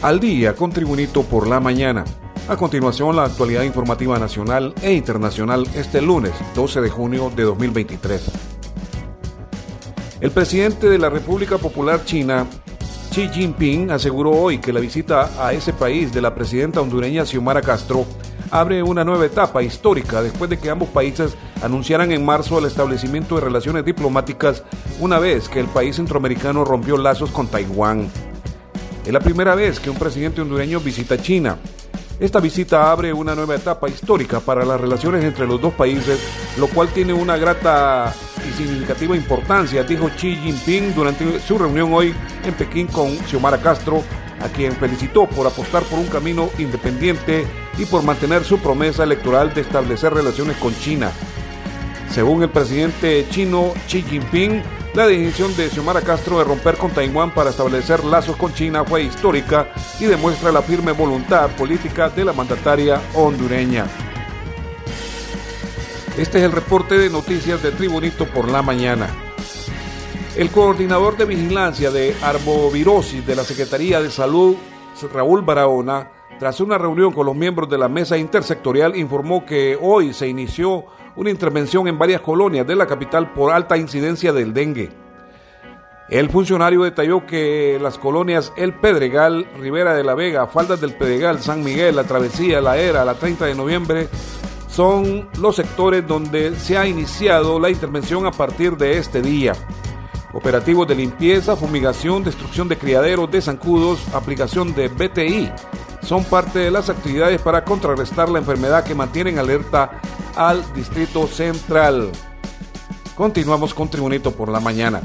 [0.00, 2.04] Al día con Tribunito por la mañana.
[2.48, 8.30] A continuación, la actualidad informativa nacional e internacional este lunes 12 de junio de 2023.
[10.20, 12.46] El presidente de la República Popular China,
[13.10, 17.60] Xi Jinping, aseguró hoy que la visita a ese país de la presidenta hondureña Xiomara
[17.60, 18.06] Castro
[18.52, 23.34] abre una nueva etapa histórica después de que ambos países anunciaran en marzo el establecimiento
[23.34, 24.62] de relaciones diplomáticas
[25.00, 28.08] una vez que el país centroamericano rompió lazos con Taiwán.
[29.08, 31.56] Es la primera vez que un presidente hondureño visita China.
[32.20, 36.20] Esta visita abre una nueva etapa histórica para las relaciones entre los dos países,
[36.58, 38.12] lo cual tiene una grata
[38.46, 42.14] y significativa importancia, dijo Xi Jinping durante su reunión hoy
[42.44, 44.02] en Pekín con Xiomara Castro,
[44.42, 47.46] a quien felicitó por apostar por un camino independiente
[47.78, 51.10] y por mantener su promesa electoral de establecer relaciones con China.
[52.10, 54.62] Según el presidente chino Xi Jinping,
[54.94, 59.02] la decisión de Xiomara Castro de romper con Taiwán para establecer lazos con China fue
[59.02, 63.86] histórica y demuestra la firme voluntad política de la mandataria hondureña.
[66.16, 69.08] Este es el reporte de noticias de Tribunito por la mañana.
[70.36, 74.56] El coordinador de vigilancia de arbovirosis de la Secretaría de Salud,
[75.12, 80.12] Raúl Barahona, tras una reunión con los miembros de la mesa intersectorial, informó que hoy
[80.12, 80.86] se inició
[81.18, 84.88] una intervención en varias colonias de la capital por alta incidencia del dengue.
[86.08, 91.40] El funcionario detalló que las colonias El Pedregal, Rivera de la Vega, Faldas del Pedregal,
[91.40, 94.08] San Miguel, La Travesía, La Era, la 30 de noviembre,
[94.68, 99.54] son los sectores donde se ha iniciado la intervención a partir de este día.
[100.32, 105.50] Operativos de limpieza, fumigación, destrucción de criaderos de zancudos, aplicación de BTI,
[106.00, 110.00] son parte de las actividades para contrarrestar la enfermedad que mantienen alerta
[110.38, 112.12] al Distrito Central.
[113.16, 115.02] Continuamos con Tribunito por la mañana.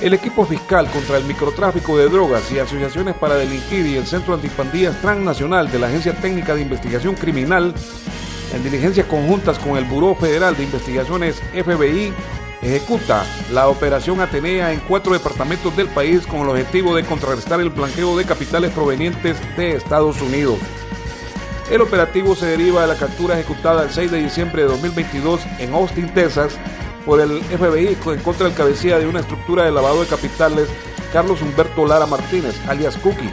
[0.00, 4.32] El equipo fiscal contra el microtráfico de drogas y asociaciones para delinquir y el Centro
[4.32, 7.74] Antipandillas Transnacional de la Agencia Técnica de Investigación Criminal,
[8.54, 12.14] en diligencias conjuntas con el Buró Federal de Investigaciones FBI,
[12.62, 17.68] ejecuta la operación Atenea en cuatro departamentos del país con el objetivo de contrarrestar el
[17.68, 20.58] blanqueo de capitales provenientes de Estados Unidos.
[21.70, 25.72] El operativo se deriva de la captura ejecutada el 6 de diciembre de 2022 en
[25.72, 26.58] Austin, Texas,
[27.06, 30.68] por el FBI en contra del cabecilla de una estructura de lavado de capitales,
[31.12, 33.32] Carlos Humberto Lara Martínez, alias Cookie.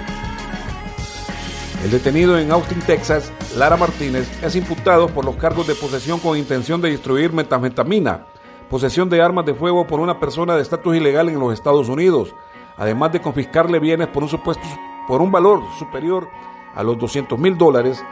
[1.83, 6.37] El detenido en Austin, Texas, Lara Martínez, es imputado por los cargos de posesión con
[6.37, 8.27] intención de distribuir metanfetamina,
[8.69, 12.35] posesión de armas de fuego por una persona de estatus ilegal en los Estados Unidos,
[12.77, 14.63] además de confiscarle bienes por un supuesto
[15.07, 16.27] por un valor superior
[16.75, 18.03] a los 200 mil dólares,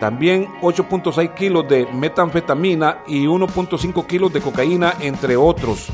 [0.00, 5.88] también 8.6 kilos de metanfetamina y 1.5 kilos de cocaína, entre otros.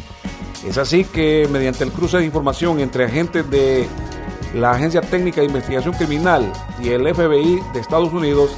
[0.67, 3.87] Es así que mediante el cruce de información entre agentes de
[4.55, 8.57] la Agencia Técnica de Investigación Criminal y el FBI de Estados Unidos,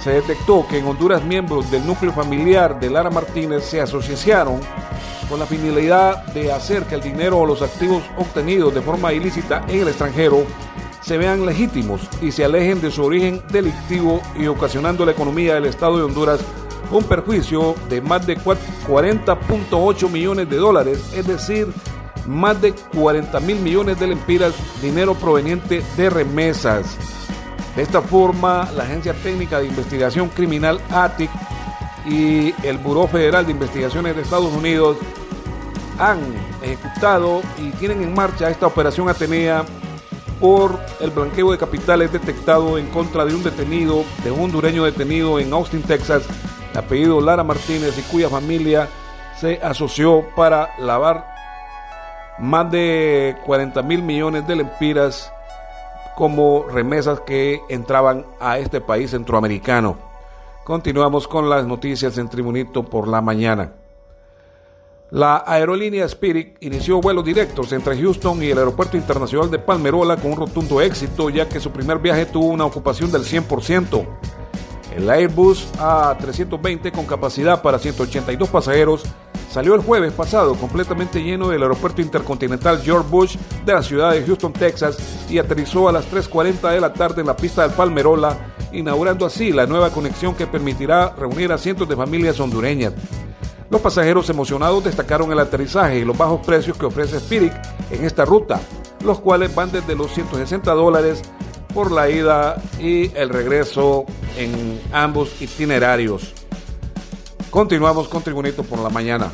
[0.00, 4.60] se detectó que en Honduras miembros del núcleo familiar de Lara Martínez se asociaron
[5.28, 9.64] con la finalidad de hacer que el dinero o los activos obtenidos de forma ilícita
[9.68, 10.44] en el extranjero
[11.12, 15.56] se vean legítimos y se alejen de su origen delictivo y ocasionando a la economía
[15.56, 16.40] del Estado de Honduras
[16.90, 21.68] un perjuicio de más de 40.8 millones de dólares, es decir,
[22.26, 26.96] más de 40 mil millones de lempiras, dinero proveniente de remesas.
[27.76, 31.30] De esta forma, la Agencia Técnica de Investigación Criminal ATIC
[32.06, 34.96] y el Buró Federal de Investigaciones de Estados Unidos
[35.98, 36.20] han
[36.62, 39.66] ejecutado y tienen en marcha esta operación Atenea
[40.42, 45.38] por el blanqueo de capitales detectado en contra de un detenido, de un hondureño detenido
[45.38, 46.24] en Austin, Texas,
[46.74, 48.88] apellido Lara Martínez y cuya familia
[49.38, 51.32] se asoció para lavar
[52.40, 55.32] más de 40 mil millones de lempiras
[56.16, 59.96] como remesas que entraban a este país centroamericano.
[60.64, 63.74] Continuamos con las noticias en Tribunito por la mañana.
[65.12, 70.32] La aerolínea Spirit inició vuelos directos entre Houston y el Aeropuerto Internacional de Palmerola con
[70.32, 74.06] un rotundo éxito, ya que su primer viaje tuvo una ocupación del 100%.
[74.96, 79.02] El Airbus A320 con capacidad para 182 pasajeros
[79.50, 83.36] salió el jueves pasado completamente lleno del aeropuerto intercontinental George Bush
[83.66, 87.26] de la ciudad de Houston, Texas, y aterrizó a las 3.40 de la tarde en
[87.26, 91.96] la pista del Palmerola, inaugurando así la nueva conexión que permitirá reunir a cientos de
[91.96, 92.94] familias hondureñas.
[93.72, 97.54] Los pasajeros emocionados destacaron el aterrizaje y los bajos precios que ofrece Spirit
[97.90, 98.60] en esta ruta,
[99.02, 101.22] los cuales van desde los 160 dólares
[101.72, 104.04] por la ida y el regreso
[104.36, 106.34] en ambos itinerarios.
[107.50, 109.32] Continuamos con Tribunito por la mañana.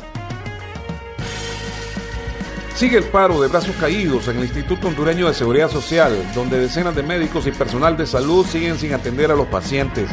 [2.75, 6.95] Sigue el paro de brazos caídos en el Instituto Hondureño de Seguridad Social, donde decenas
[6.95, 10.09] de médicos y personal de salud siguen sin atender a los pacientes.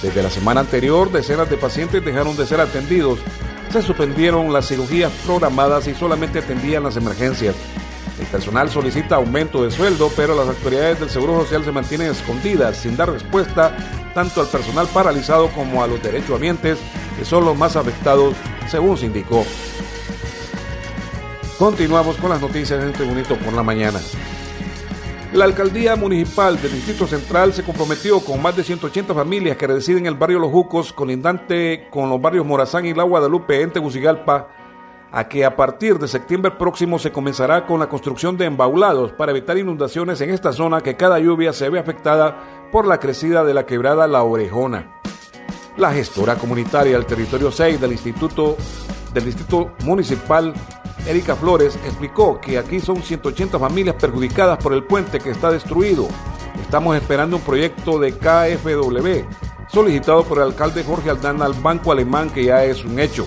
[0.00, 3.18] Desde la semana anterior, decenas de pacientes dejaron de ser atendidos.
[3.72, 7.54] Se suspendieron las cirugías programadas y solamente atendían las emergencias.
[8.18, 12.76] El personal solicita aumento de sueldo, pero las autoridades del Seguro Social se mantienen escondidas
[12.76, 13.76] sin dar respuesta
[14.12, 16.78] tanto al personal paralizado como a los derechohabientes
[17.16, 18.34] que son los más afectados,
[18.68, 19.46] según se indicó.
[21.56, 24.00] Continuamos con las noticias en Tribunito por la mañana.
[25.32, 30.00] La alcaldía municipal del Distrito Central se comprometió con más de 180 familias que residen
[30.00, 34.48] en el barrio Los Jucos, colindante con los barrios Morazán y La Guadalupe en Tegucigalpa,
[35.12, 39.30] a que a partir de septiembre próximo se comenzará con la construcción de embaulados para
[39.30, 43.54] evitar inundaciones en esta zona que cada lluvia se ve afectada por la crecida de
[43.54, 45.00] la quebrada La Orejona.
[45.76, 48.56] La gestora comunitaria del territorio 6 del Instituto
[49.14, 50.52] del Distrito Municipal,
[51.06, 56.08] Erika Flores, explicó que aquí son 180 familias perjudicadas por el puente que está destruido.
[56.60, 59.26] Estamos esperando un proyecto de KFW
[59.72, 63.26] solicitado por el alcalde Jorge Aldana al Banco Alemán que ya es un hecho.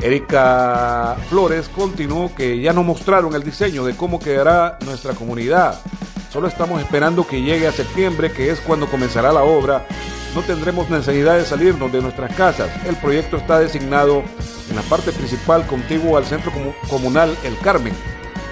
[0.00, 5.80] Erika Flores continuó que ya nos mostraron el diseño de cómo quedará nuestra comunidad.
[6.30, 9.86] Solo estamos esperando que llegue a septiembre, que es cuando comenzará la obra.
[10.34, 12.70] No tendremos necesidad de salirnos de nuestras casas.
[12.86, 14.22] El proyecto está designado
[14.68, 16.52] en la parte principal contiguo al centro
[16.88, 17.94] comunal El Carmen,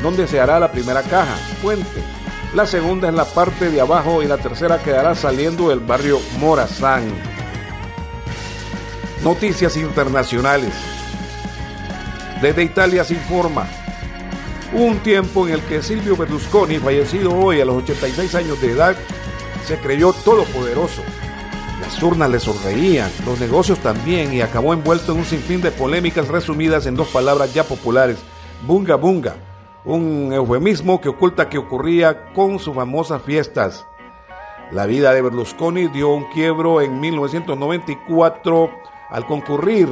[0.03, 2.03] donde se hará la primera caja, puente.
[2.55, 7.05] La segunda en la parte de abajo y la tercera quedará saliendo del barrio Morazán.
[9.23, 10.73] Noticias internacionales.
[12.43, 13.69] Desde Italia se informa.
[14.73, 18.73] Hubo un tiempo en el que Silvio Berlusconi, fallecido hoy a los 86 años de
[18.73, 18.97] edad,
[19.67, 21.03] se creyó todopoderoso.
[21.81, 26.29] Las urnas le sonreían, los negocios también, y acabó envuelto en un sinfín de polémicas
[26.29, 28.19] resumidas en dos palabras ya populares:
[28.67, 29.37] bunga bunga,
[29.85, 33.87] un eufemismo que oculta que ocurría con sus famosas fiestas.
[34.71, 38.71] La vida de Berlusconi dio un quiebro en 1994
[39.09, 39.89] al concurrir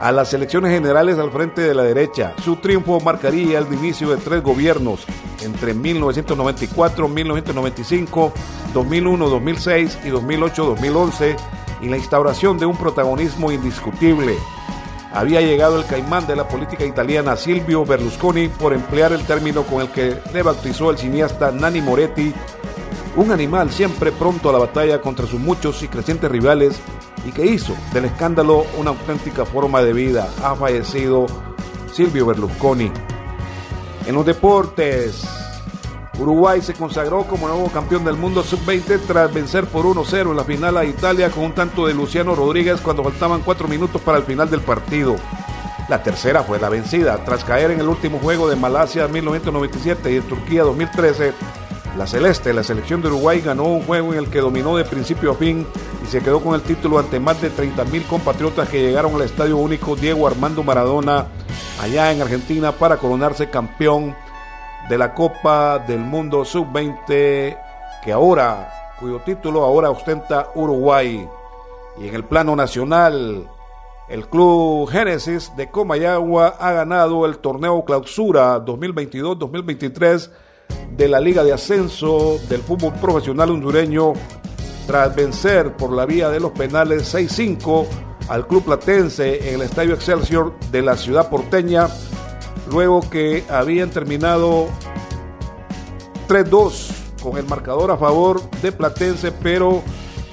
[0.00, 2.34] a las elecciones generales al frente de la derecha.
[2.42, 5.06] Su triunfo marcaría el inicio de tres gobiernos
[5.42, 8.32] entre 1994, 1995,
[8.76, 11.36] 2001, 2006 y 2008, 2011
[11.80, 14.36] y la instauración de un protagonismo indiscutible.
[15.14, 19.80] Había llegado el caimán de la política italiana Silvio Berlusconi por emplear el término con
[19.80, 22.34] el que le bautizó el cineasta Nanni Moretti,
[23.16, 26.78] un animal siempre pronto a la batalla contra sus muchos y crecientes rivales
[27.24, 30.28] y que hizo del escándalo una auténtica forma de vida.
[30.44, 31.24] Ha fallecido
[31.90, 32.92] Silvio Berlusconi.
[34.06, 35.26] En los deportes,
[36.18, 40.44] Uruguay se consagró como nuevo campeón del mundo sub-20 tras vencer por 1-0 en la
[40.44, 44.24] final a Italia con un tanto de Luciano Rodríguez cuando faltaban cuatro minutos para el
[44.24, 45.16] final del partido.
[45.88, 50.14] La tercera fue la vencida tras caer en el último juego de Malasia 1997 y
[50.14, 51.34] de Turquía 2013
[51.96, 55.30] la Celeste, la selección de Uruguay, ganó un juego en el que dominó de principio
[55.30, 55.66] a fin
[56.04, 59.56] y se quedó con el título ante más de 30.000 compatriotas que llegaron al Estadio
[59.56, 61.28] Único Diego Armando Maradona
[61.80, 64.14] allá en Argentina para coronarse campeón
[64.88, 67.58] de la Copa del Mundo Sub-20
[68.04, 71.28] que ahora, cuyo título ahora ostenta Uruguay.
[71.98, 73.48] Y en el plano nacional,
[74.08, 80.30] el Club Génesis de Comayagua ha ganado el torneo Clausura 2022-2023
[80.96, 84.12] de la Liga de Ascenso del Fútbol Profesional Hondureño
[84.86, 87.86] tras vencer por la vía de los penales 6-5
[88.28, 91.88] al Club Platense en el Estadio Excelsior de la ciudad porteña,
[92.70, 94.68] luego que habían terminado
[96.28, 96.90] 3-2
[97.22, 99.82] con el marcador a favor de Platense, pero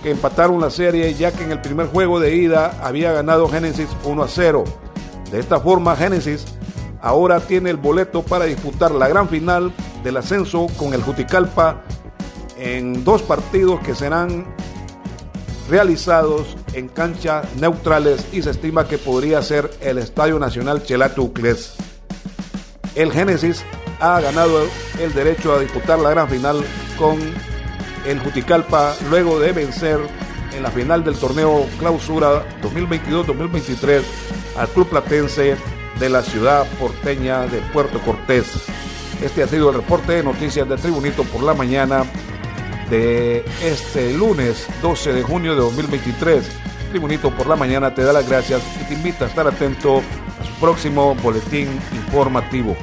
[0.02, 3.88] que empataron la serie ya que en el primer juego de ida había ganado Génesis
[4.04, 4.64] 1-0.
[5.32, 6.46] De esta forma, Génesis
[7.02, 9.72] ahora tiene el boleto para disputar la gran final
[10.04, 11.82] del ascenso con el Juticalpa
[12.58, 14.46] en dos partidos que serán
[15.70, 21.76] realizados en canchas neutrales y se estima que podría ser el Estadio Nacional Chelatucles.
[22.96, 23.64] El Génesis
[24.00, 24.68] ha ganado
[25.00, 26.64] el derecho a disputar la gran final
[26.98, 27.18] con
[28.06, 30.00] el Juticalpa luego de vencer
[30.56, 34.02] en la final del torneo Clausura 2022-2023
[34.58, 35.58] al Club Platense
[36.00, 38.46] de la ciudad porteña de Puerto Cortés.
[39.24, 42.04] Este ha sido el reporte de noticias de Tribunito por la mañana
[42.92, 46.44] de este lunes 12 de junio de 2023.
[46.92, 50.04] Tribunito por la mañana te da las gracias y te invita a estar atento
[50.64, 52.78] próximo boletín informativo.